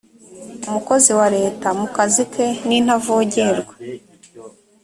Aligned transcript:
umukozi 0.67 1.11
wa 1.19 1.27
leta 1.37 1.67
mu 1.79 1.87
kazi 1.95 2.23
ke 2.33 2.45
ni 2.67 2.77
ntavogerwa 2.85 3.73